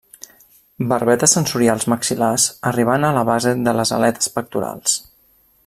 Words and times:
Barbetes 0.93 1.35
sensorials 1.37 1.85
maxil·lars 1.93 2.47
arribant 2.71 3.07
a 3.09 3.13
la 3.19 3.25
base 3.29 3.53
de 3.69 3.77
les 3.81 3.93
aletes 3.99 4.33
pectorals. 4.39 4.97